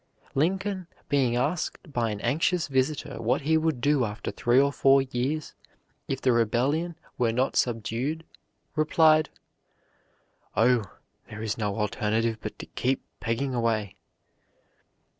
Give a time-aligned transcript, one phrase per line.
[0.33, 5.03] Lincoln, being asked by an anxious visitor what he would do after three or four
[5.03, 5.53] years
[6.07, 8.23] if the rebellion were not subdued,
[8.75, 9.29] replied:
[10.55, 10.85] "Oh,
[11.29, 13.95] there is no alternative but to keep pegging away."